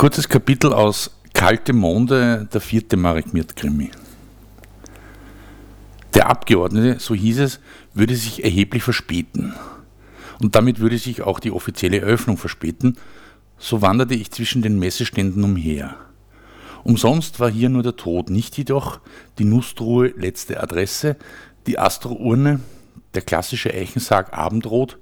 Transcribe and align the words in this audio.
kurzes 0.00 0.30
Kapitel 0.30 0.72
aus 0.72 1.10
Kalte 1.34 1.74
Monde, 1.74 2.48
der 2.50 2.62
vierte 2.62 2.96
Marek 2.96 3.34
Mirt-Krimi. 3.34 3.90
Der 6.14 6.30
Abgeordnete, 6.30 6.98
so 6.98 7.14
hieß 7.14 7.40
es, 7.40 7.60
würde 7.92 8.16
sich 8.16 8.42
erheblich 8.42 8.82
verspäten. 8.82 9.52
Und 10.40 10.56
damit 10.56 10.80
würde 10.80 10.96
sich 10.96 11.20
auch 11.20 11.38
die 11.38 11.50
offizielle 11.50 12.00
Eröffnung 12.00 12.38
verspäten. 12.38 12.96
So 13.58 13.82
wanderte 13.82 14.14
ich 14.14 14.30
zwischen 14.30 14.62
den 14.62 14.78
Messeständen 14.78 15.44
umher. 15.44 15.96
Umsonst 16.82 17.38
war 17.38 17.50
hier 17.50 17.68
nur 17.68 17.82
der 17.82 17.96
Tod, 17.96 18.30
nicht 18.30 18.56
jedoch 18.56 19.00
die 19.38 19.44
Nustruhe 19.44 20.14
letzte 20.16 20.62
Adresse, 20.62 21.16
die 21.66 21.78
Astrourne, 21.78 22.60
der 23.12 23.20
klassische 23.20 23.74
Eichensarg 23.74 24.32
Abendrot, 24.32 24.96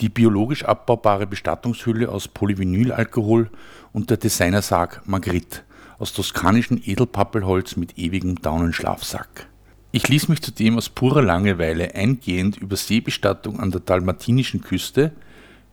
die 0.00 0.08
biologisch 0.08 0.64
abbaubare 0.64 1.26
Bestattungshülle 1.26 2.08
aus 2.08 2.28
Polyvinylalkohol 2.28 3.50
und 3.92 4.10
der 4.10 4.16
Designersarg 4.16 5.02
Magritte 5.06 5.60
aus 5.98 6.12
toskanischem 6.12 6.80
Edelpappelholz 6.84 7.76
mit 7.76 7.98
ewigem 7.98 8.40
Daunenschlafsack. 8.42 9.46
Ich 9.92 10.08
ließ 10.08 10.28
mich 10.28 10.42
zudem 10.42 10.76
aus 10.76 10.90
purer 10.90 11.22
Langeweile 11.22 11.94
eingehend 11.94 12.58
über 12.58 12.76
Seebestattung 12.76 13.60
an 13.60 13.70
der 13.70 13.80
dalmatinischen 13.80 14.60
Küste, 14.60 15.12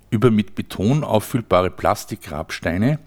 über 0.09 0.31
mit 0.31 0.55
Beton 0.55 1.03
auffüllbare 1.03 1.70
Plastikgrabsteine, 1.70 3.00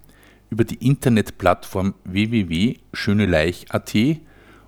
über 0.50 0.64
die 0.64 0.86
Internetplattform 0.86 1.94
www.schöneleich.at 2.04 3.94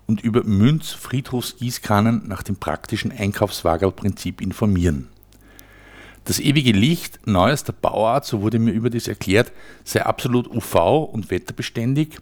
und 0.07 0.21
über 0.21 0.43
Münz-Friedhofsgießkannen 0.43 2.27
nach 2.27 2.41
dem 2.41 2.55
praktischen 2.55 3.11
Einkaufswagerprinzip 3.11 4.41
informieren. 4.41 5.09
Das 6.25 6.39
ewige 6.39 6.71
Licht 6.71 7.19
neuester 7.25 7.73
Bauart, 7.73 8.25
so 8.25 8.41
wurde 8.41 8.59
mir 8.59 8.71
überdies 8.71 9.07
erklärt, 9.07 9.51
sei 9.83 10.05
absolut 10.05 10.47
UV- 10.47 11.05
und 11.05 11.31
wetterbeständig 11.31 12.19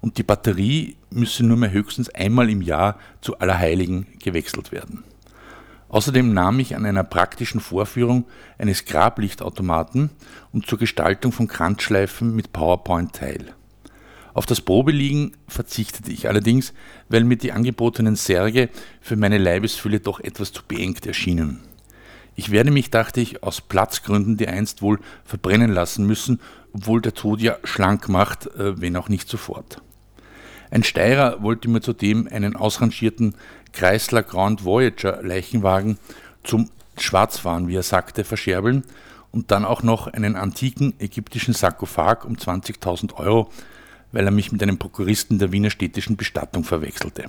und 0.00 0.18
die 0.18 0.22
Batterie 0.22 0.96
müsse 1.10 1.44
nur 1.44 1.56
mehr 1.56 1.70
höchstens 1.70 2.08
einmal 2.10 2.50
im 2.50 2.62
Jahr 2.62 2.98
zu 3.20 3.38
Allerheiligen 3.38 4.06
gewechselt 4.22 4.72
werden. 4.72 5.04
Außerdem 5.88 6.34
nahm 6.34 6.58
ich 6.58 6.74
an 6.74 6.84
einer 6.84 7.04
praktischen 7.04 7.60
Vorführung 7.60 8.24
eines 8.58 8.84
Grablichtautomaten 8.84 10.10
und 10.52 10.66
zur 10.66 10.78
Gestaltung 10.78 11.32
von 11.32 11.48
Kranzschleifen 11.48 12.34
mit 12.34 12.52
PowerPoint 12.52 13.14
teil. 13.14 13.54
Auf 14.34 14.46
das 14.46 14.60
Probeliegen 14.60 15.32
verzichtete 15.48 16.12
ich 16.12 16.28
allerdings, 16.28 16.74
weil 17.08 17.24
mir 17.24 17.36
die 17.36 17.52
angebotenen 17.52 18.16
Särge 18.16 18.68
für 19.00 19.16
meine 19.16 19.38
Leibesfülle 19.38 20.00
doch 20.00 20.20
etwas 20.20 20.52
zu 20.52 20.62
beengt 20.66 21.06
erschienen. 21.06 21.65
Ich 22.36 22.50
werde 22.50 22.70
mich, 22.70 22.90
dachte 22.90 23.20
ich, 23.20 23.42
aus 23.42 23.62
Platzgründen 23.62 24.36
die 24.36 24.46
einst 24.46 24.82
wohl 24.82 25.00
verbrennen 25.24 25.72
lassen 25.72 26.06
müssen, 26.06 26.40
obwohl 26.72 27.00
der 27.00 27.14
Tod 27.14 27.40
ja 27.40 27.56
schlank 27.64 28.08
macht, 28.08 28.46
äh, 28.46 28.80
wenn 28.80 28.96
auch 28.96 29.08
nicht 29.08 29.28
sofort. 29.28 29.80
Ein 30.70 30.82
Steirer 30.82 31.42
wollte 31.42 31.68
mir 31.68 31.80
zudem 31.80 32.28
einen 32.30 32.54
ausrangierten 32.54 33.34
Chrysler 33.72 34.22
Grand 34.22 34.64
Voyager 34.64 35.22
Leichenwagen 35.22 35.98
zum 36.44 36.70
Schwarzfahren, 36.98 37.68
wie 37.68 37.76
er 37.76 37.82
sagte, 37.82 38.24
verscherbeln 38.24 38.84
und 39.32 39.50
dann 39.50 39.64
auch 39.64 39.82
noch 39.82 40.06
einen 40.06 40.36
antiken 40.36 40.94
ägyptischen 40.98 41.54
Sarkophag 41.54 42.24
um 42.24 42.36
20.000 42.36 43.14
Euro, 43.14 43.50
weil 44.12 44.26
er 44.26 44.30
mich 44.30 44.52
mit 44.52 44.62
einem 44.62 44.78
Prokuristen 44.78 45.38
der 45.38 45.52
Wiener 45.52 45.70
städtischen 45.70 46.16
Bestattung 46.16 46.64
verwechselte. 46.64 47.24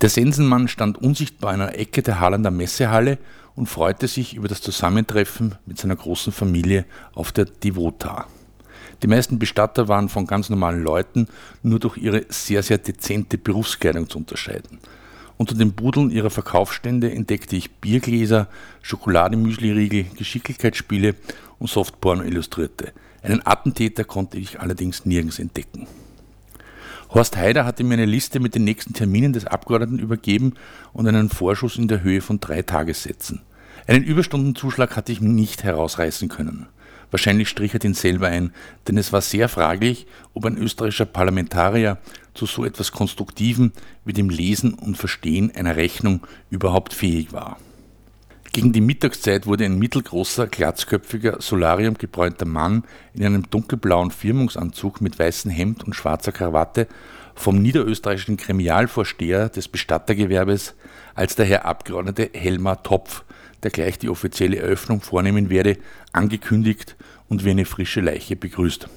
Der 0.00 0.08
Sensenmann 0.08 0.68
stand 0.68 0.96
unsichtbar 0.96 1.52
in 1.52 1.60
einer 1.60 1.78
Ecke 1.78 2.02
der 2.02 2.20
Harlander 2.20 2.50
Messehalle 2.50 3.18
und 3.54 3.66
freute 3.66 4.08
sich 4.08 4.34
über 4.34 4.48
das 4.48 4.62
Zusammentreffen 4.62 5.56
mit 5.66 5.78
seiner 5.78 5.96
großen 5.96 6.32
Familie 6.32 6.86
auf 7.12 7.32
der 7.32 7.44
Devota. 7.44 8.26
Die 9.02 9.06
meisten 9.06 9.38
Bestatter 9.38 9.88
waren 9.88 10.08
von 10.08 10.26
ganz 10.26 10.48
normalen 10.48 10.82
Leuten 10.82 11.28
nur 11.62 11.80
durch 11.80 11.98
ihre 11.98 12.24
sehr, 12.30 12.62
sehr 12.62 12.78
dezente 12.78 13.36
Berufskleidung 13.36 14.08
zu 14.08 14.16
unterscheiden. 14.16 14.78
Unter 15.36 15.54
den 15.54 15.72
Budeln 15.72 16.10
ihrer 16.10 16.30
Verkaufsstände 16.30 17.10
entdeckte 17.10 17.56
ich 17.56 17.70
Biergläser, 17.70 18.48
Schokolademüsliriegel, 18.80 20.04
Geschicklichkeitsspiele 20.16 21.14
und 21.58 21.68
Softporno-Illustrierte. 21.68 22.92
Einen 23.22 23.46
Attentäter 23.46 24.04
konnte 24.04 24.38
ich 24.38 24.60
allerdings 24.60 25.04
nirgends 25.04 25.38
entdecken. 25.38 25.86
Horst 27.12 27.36
Haider 27.36 27.64
hatte 27.64 27.82
mir 27.82 27.94
eine 27.94 28.06
Liste 28.06 28.38
mit 28.38 28.54
den 28.54 28.62
nächsten 28.62 28.92
Terminen 28.94 29.32
des 29.32 29.44
Abgeordneten 29.44 29.98
übergeben 29.98 30.54
und 30.92 31.08
einen 31.08 31.28
Vorschuss 31.28 31.76
in 31.76 31.88
der 31.88 32.04
Höhe 32.04 32.20
von 32.20 32.38
drei 32.38 32.62
Tagessätzen. 32.62 33.40
Einen 33.88 34.04
Überstundenzuschlag 34.04 34.94
hatte 34.94 35.10
ich 35.10 35.20
nicht 35.20 35.64
herausreißen 35.64 36.28
können. 36.28 36.68
Wahrscheinlich 37.10 37.48
strich 37.48 37.72
er 37.74 37.80
den 37.80 37.94
selber 37.94 38.28
ein, 38.28 38.52
denn 38.86 38.96
es 38.96 39.12
war 39.12 39.22
sehr 39.22 39.48
fraglich, 39.48 40.06
ob 40.34 40.44
ein 40.44 40.56
österreichischer 40.56 41.06
Parlamentarier 41.06 41.98
zu 42.34 42.46
so 42.46 42.64
etwas 42.64 42.92
Konstruktivem 42.92 43.72
wie 44.04 44.12
dem 44.12 44.30
Lesen 44.30 44.74
und 44.74 44.96
Verstehen 44.96 45.50
einer 45.52 45.74
Rechnung 45.74 46.24
überhaupt 46.50 46.94
fähig 46.94 47.32
war. 47.32 47.58
Gegen 48.52 48.72
die 48.72 48.80
Mittagszeit 48.80 49.46
wurde 49.46 49.64
ein 49.64 49.78
mittelgroßer, 49.78 50.48
glatzköpfiger, 50.48 51.40
solariumgebräunter 51.40 52.46
Mann 52.46 52.82
in 53.14 53.24
einem 53.24 53.48
dunkelblauen 53.48 54.10
Firmungsanzug 54.10 55.00
mit 55.00 55.20
weißem 55.20 55.52
Hemd 55.52 55.84
und 55.84 55.94
schwarzer 55.94 56.32
Krawatte 56.32 56.88
vom 57.36 57.62
niederösterreichischen 57.62 58.36
Gremialvorsteher 58.36 59.50
des 59.50 59.68
Bestattergewerbes 59.68 60.74
als 61.14 61.36
der 61.36 61.46
Herr 61.46 61.64
Abgeordnete 61.64 62.30
Helmar 62.32 62.82
Topf, 62.82 63.22
der 63.62 63.70
gleich 63.70 64.00
die 64.00 64.08
offizielle 64.08 64.56
Eröffnung 64.56 65.00
vornehmen 65.00 65.48
werde, 65.48 65.78
angekündigt 66.12 66.96
und 67.28 67.44
wie 67.44 67.50
eine 67.50 67.64
frische 67.64 68.00
Leiche 68.00 68.34
begrüßt. 68.34 68.88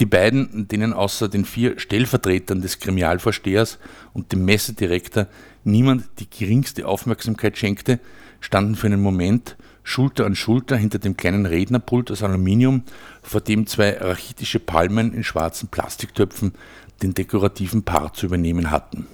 Die 0.00 0.06
beiden, 0.06 0.68
denen 0.68 0.92
außer 0.92 1.28
den 1.28 1.44
vier 1.44 1.78
Stellvertretern 1.78 2.60
des 2.60 2.80
Gremialvorstehers 2.80 3.78
und 4.12 4.32
dem 4.32 4.44
Messedirektor 4.44 5.26
niemand 5.64 6.04
die 6.18 6.28
geringste 6.28 6.86
Aufmerksamkeit 6.86 7.56
schenkte, 7.56 7.98
standen 8.40 8.76
für 8.76 8.86
einen 8.86 9.00
Moment 9.00 9.56
Schulter 9.82 10.26
an 10.26 10.34
Schulter 10.34 10.76
hinter 10.76 10.98
dem 10.98 11.16
kleinen 11.16 11.46
Rednerpult 11.46 12.10
aus 12.10 12.22
Aluminium, 12.22 12.82
vor 13.22 13.40
dem 13.40 13.66
zwei 13.66 13.96
rachitische 13.96 14.58
Palmen 14.58 15.14
in 15.14 15.22
schwarzen 15.22 15.68
Plastiktöpfen 15.68 16.54
den 17.02 17.14
dekorativen 17.14 17.84
Part 17.84 18.16
zu 18.16 18.26
übernehmen 18.26 18.70
hatten. 18.70 19.06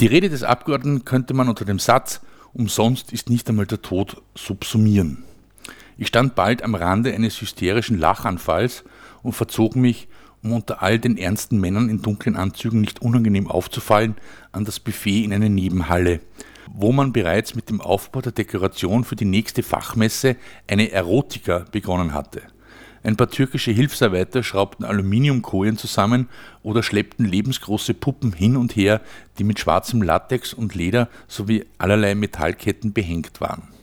Die 0.00 0.06
Rede 0.06 0.30
des 0.30 0.42
Abgeordneten 0.42 1.04
könnte 1.04 1.34
man 1.34 1.48
unter 1.48 1.64
dem 1.64 1.78
Satz 1.78 2.20
Umsonst 2.54 3.12
ist 3.12 3.28
nicht 3.28 3.46
einmal 3.50 3.66
der 3.66 3.82
Tod 3.82 4.22
subsumieren. 4.34 5.24
Ich 5.98 6.06
stand 6.06 6.34
bald 6.34 6.62
am 6.62 6.74
Rande 6.74 7.12
eines 7.12 7.38
hysterischen 7.38 7.98
Lachanfalls 7.98 8.82
und 9.26 9.32
verzog 9.32 9.76
mich, 9.76 10.08
um 10.42 10.52
unter 10.52 10.82
all 10.82 10.98
den 10.98 11.18
ernsten 11.18 11.60
Männern 11.60 11.88
in 11.88 12.00
dunklen 12.00 12.36
Anzügen 12.36 12.80
nicht 12.80 13.02
unangenehm 13.02 13.48
aufzufallen, 13.48 14.14
an 14.52 14.64
das 14.64 14.78
Buffet 14.78 15.24
in 15.24 15.32
eine 15.32 15.50
Nebenhalle, 15.50 16.20
wo 16.72 16.92
man 16.92 17.12
bereits 17.12 17.54
mit 17.56 17.68
dem 17.68 17.80
Aufbau 17.80 18.20
der 18.20 18.32
Dekoration 18.32 19.04
für 19.04 19.16
die 19.16 19.24
nächste 19.24 19.64
Fachmesse 19.64 20.36
eine 20.68 20.92
Erotika 20.92 21.64
begonnen 21.72 22.14
hatte. 22.14 22.42
Ein 23.02 23.16
paar 23.16 23.30
türkische 23.30 23.70
Hilfsarbeiter 23.72 24.42
schraubten 24.42 24.84
Aluminiumkojen 24.84 25.76
zusammen 25.76 26.28
oder 26.62 26.82
schleppten 26.82 27.26
lebensgroße 27.26 27.94
Puppen 27.94 28.32
hin 28.32 28.56
und 28.56 28.74
her, 28.74 29.00
die 29.38 29.44
mit 29.44 29.58
schwarzem 29.58 30.02
Latex 30.02 30.52
und 30.52 30.74
Leder 30.74 31.08
sowie 31.28 31.66
allerlei 31.78 32.14
Metallketten 32.14 32.92
behängt 32.92 33.40
waren. 33.40 33.75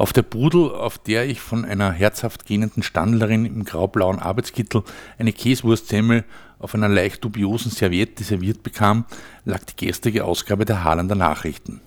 Auf 0.00 0.14
der 0.14 0.22
Pudel, 0.22 0.70
auf 0.70 0.96
der 0.96 1.28
ich 1.28 1.42
von 1.42 1.66
einer 1.66 1.92
herzhaft 1.92 2.46
gähnenden 2.46 2.82
Standlerin 2.82 3.44
im 3.44 3.66
graublauen 3.66 4.18
Arbeitskittel 4.18 4.82
eine 5.18 5.34
Käsewurstsemmel 5.34 6.24
auf 6.58 6.74
einer 6.74 6.88
leicht 6.88 7.22
dubiosen 7.22 7.70
Serviette 7.70 8.24
serviert 8.24 8.62
bekam, 8.62 9.04
lag 9.44 9.62
die 9.64 9.76
gestrige 9.76 10.24
Ausgabe 10.24 10.64
der 10.64 10.84
Haarlander 10.84 11.16
Nachrichten. 11.16 11.82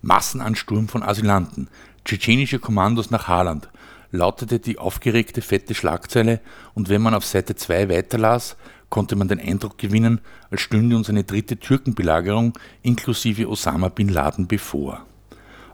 Massenansturm 0.00 0.88
von 0.88 1.04
Asylanten, 1.04 1.68
tschetschenische 2.04 2.58
Kommandos 2.58 3.12
nach 3.12 3.28
Haaland, 3.28 3.68
lautete 4.10 4.58
die 4.58 4.78
aufgeregte 4.78 5.40
fette 5.40 5.76
Schlagzeile 5.76 6.40
und 6.74 6.88
wenn 6.88 7.00
man 7.00 7.14
auf 7.14 7.24
Seite 7.24 7.54
2 7.54 7.88
weiterlas, 7.88 8.56
konnte 8.88 9.14
man 9.14 9.28
den 9.28 9.38
Eindruck 9.38 9.78
gewinnen, 9.78 10.20
als 10.50 10.62
stünde 10.62 10.96
uns 10.96 11.08
eine 11.08 11.22
dritte 11.22 11.56
Türkenbelagerung 11.58 12.58
inklusive 12.82 13.48
Osama 13.48 13.88
bin 13.88 14.08
Laden 14.08 14.48
bevor. 14.48 15.06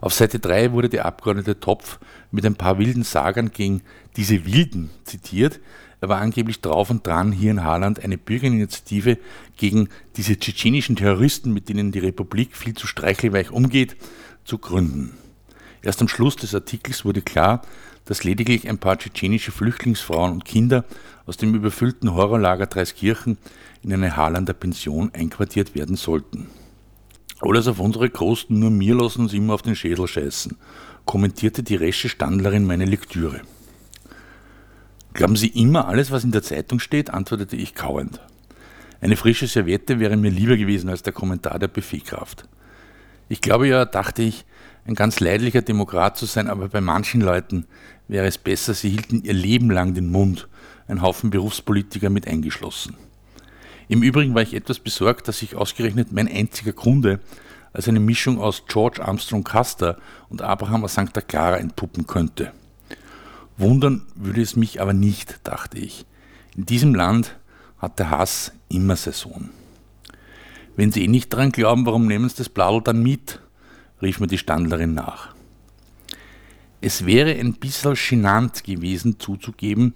Auf 0.01 0.13
Seite 0.13 0.39
3 0.39 0.71
wurde 0.71 0.89
der 0.89 1.05
Abgeordnete 1.05 1.59
Topf 1.59 1.99
mit 2.31 2.45
ein 2.45 2.55
paar 2.55 2.79
wilden 2.79 3.03
Sagern 3.03 3.51
gegen 3.51 3.81
diese 4.15 4.45
Wilden 4.45 4.89
zitiert. 5.03 5.59
Er 6.01 6.07
war 6.07 6.21
angeblich 6.21 6.61
drauf 6.61 6.89
und 6.89 7.05
dran, 7.05 7.33
hier 7.33 7.51
in 7.51 7.63
Haaland 7.63 8.01
eine 8.01 8.17
Bürgerinitiative 8.17 9.17
gegen 9.57 9.89
diese 10.15 10.39
tschetschenischen 10.39 10.95
Terroristen, 10.95 11.53
mit 11.53 11.67
denen 11.67 11.91
die 11.91 11.99
Republik 11.99 12.55
viel 12.55 12.73
zu 12.73 12.87
streichelweich 12.87 13.51
umgeht, 13.51 13.97
zu 14.45 14.57
gründen. 14.57 15.17
Erst 15.81 16.01
am 16.01 16.07
Schluss 16.07 16.37
des 16.37 16.55
Artikels 16.55 17.03
wurde 17.03 17.21
klar, 17.21 17.61
dass 18.05 18.23
lediglich 18.23 18.67
ein 18.69 18.79
paar 18.79 18.97
tschetschenische 18.97 19.51
Flüchtlingsfrauen 19.51 20.31
und 20.31 20.45
Kinder 20.45 20.85
aus 21.25 21.37
dem 21.37 21.53
überfüllten 21.53 22.13
Horrorlager 22.13 22.65
Dreiskirchen 22.65 23.37
in 23.83 23.93
eine 23.93 24.15
Haarlander 24.15 24.53
Pension 24.53 25.11
einquartiert 25.13 25.75
werden 25.75 25.95
sollten. 25.95 26.47
Alles 27.41 27.67
auf 27.67 27.79
unsere 27.79 28.09
Kosten, 28.09 28.59
nur 28.59 28.69
mir 28.69 28.95
lassen 28.95 29.21
uns 29.21 29.33
immer 29.33 29.53
auf 29.53 29.61
den 29.61 29.75
Schädel 29.75 30.07
scheißen, 30.07 30.57
kommentierte 31.05 31.63
die 31.63 31.75
resche 31.75 32.09
Standlerin 32.09 32.65
meine 32.65 32.85
Lektüre. 32.85 33.41
Glauben 35.13 35.37
Sie 35.37 35.47
immer 35.47 35.87
alles, 35.87 36.11
was 36.11 36.23
in 36.23 36.31
der 36.31 36.43
Zeitung 36.43 36.79
steht? 36.79 37.09
antwortete 37.09 37.55
ich 37.55 37.75
kauend. 37.75 38.19
Eine 39.01 39.15
frische 39.15 39.47
Serviette 39.47 39.99
wäre 39.99 40.17
mir 40.17 40.29
lieber 40.29 40.57
gewesen 40.57 40.89
als 40.89 41.01
der 41.01 41.13
Kommentar 41.13 41.57
der 41.59 41.69
Buffetkraft. 41.69 42.43
Ich 43.29 43.41
glaube 43.41 43.67
ja, 43.67 43.85
dachte 43.85 44.21
ich, 44.21 44.45
ein 44.85 44.95
ganz 44.95 45.19
leidlicher 45.19 45.61
Demokrat 45.61 46.17
zu 46.17 46.25
sein, 46.25 46.47
aber 46.47 46.67
bei 46.67 46.81
manchen 46.81 47.21
Leuten 47.21 47.65
wäre 48.07 48.27
es 48.27 48.37
besser, 48.37 48.73
sie 48.73 48.89
hielten 48.89 49.23
ihr 49.23 49.33
Leben 49.33 49.71
lang 49.71 49.93
den 49.93 50.11
Mund, 50.11 50.47
ein 50.87 51.01
Haufen 51.01 51.29
Berufspolitiker 51.29 52.09
mit 52.09 52.27
eingeschlossen. 52.27 52.97
Im 53.89 54.03
Übrigen 54.03 54.35
war 54.35 54.43
ich 54.43 54.53
etwas 54.53 54.77
besorgt, 54.77 55.27
dass 55.27 55.39
sich 55.39 55.55
ausgerechnet 55.55 56.11
mein 56.11 56.27
einziger 56.27 56.73
Kunde 56.73 57.19
als 57.73 57.87
eine 57.87 57.99
Mischung 57.99 58.39
aus 58.39 58.63
George 58.67 59.03
Armstrong 59.03 59.43
Custer 59.43 59.97
und 60.29 60.43
Abraham 60.43 60.87
Sancta 60.87 61.21
Clara 61.21 61.57
entpuppen 61.57 62.05
könnte. 62.05 62.51
Wundern 63.57 64.03
würde 64.13 64.43
es 64.43 64.55
mich 64.55 64.79
aber 64.79 64.93
nicht, 64.93 65.39
dachte 65.43 65.79
ich. 65.79 66.05
In 66.55 66.67
diesem 66.67 66.93
Land 66.93 67.35
hat 67.79 67.97
der 67.97 68.11
Hass 68.11 68.51
immer 68.69 68.95
Saison. 68.95 69.49
Wenn 70.75 70.91
Sie 70.91 71.03
eh 71.03 71.07
nicht 71.07 71.29
dran 71.29 71.51
glauben, 71.51 71.87
warum 71.87 72.05
nehmen 72.05 72.29
Sie 72.29 72.37
das 72.37 72.49
Bladel 72.49 72.81
dann 72.83 73.01
mit? 73.01 73.41
rief 74.03 74.19
mir 74.19 74.27
die 74.27 74.37
Standlerin 74.37 74.93
nach. 74.93 75.33
Es 76.79 77.07
wäre 77.07 77.31
ein 77.31 77.53
bisschen 77.53 77.95
genannt 77.95 78.63
gewesen 78.63 79.19
zuzugeben, 79.19 79.95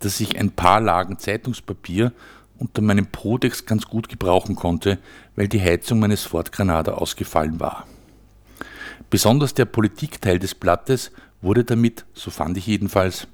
dass 0.00 0.18
ich 0.18 0.36
ein 0.36 0.50
paar 0.50 0.80
Lagen 0.80 1.18
Zeitungspapier 1.18 2.12
unter 2.58 2.82
meinem 2.82 3.06
Prodex 3.06 3.66
ganz 3.66 3.86
gut 3.86 4.08
gebrauchen 4.08 4.56
konnte, 4.56 4.98
weil 5.36 5.48
die 5.48 5.60
Heizung 5.60 6.00
meines 6.00 6.24
Ford 6.24 6.52
Granada 6.52 6.92
ausgefallen 6.92 7.60
war. 7.60 7.86
Besonders 9.10 9.54
der 9.54 9.64
Politikteil 9.64 10.38
des 10.38 10.54
Blattes 10.54 11.12
wurde 11.40 11.64
damit, 11.64 12.04
so 12.12 12.30
fand 12.30 12.56
ich 12.56 12.66
jedenfalls, 12.66 13.28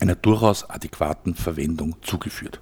einer 0.00 0.14
durchaus 0.14 0.68
adäquaten 0.70 1.34
Verwendung 1.34 1.96
zugeführt. 2.02 2.60